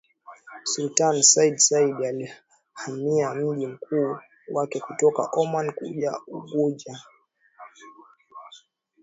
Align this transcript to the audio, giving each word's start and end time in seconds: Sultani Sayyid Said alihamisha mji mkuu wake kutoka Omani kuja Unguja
Sultani 0.63 1.23
Sayyid 1.23 1.57
Said 1.57 1.93
alihamisha 2.83 3.33
mji 3.33 3.67
mkuu 3.67 4.17
wake 4.51 4.79
kutoka 4.79 5.29
Omani 5.39 5.71
kuja 5.71 6.17
Unguja 6.27 6.99